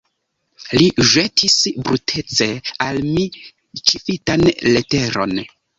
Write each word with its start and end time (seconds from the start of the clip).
Li 0.79 0.87
ĵetis 1.11 1.59
brutece 1.89 2.49
al 2.89 3.01
mi 3.13 3.29
ĉifitan 3.85 4.49
leteron. 4.73 5.43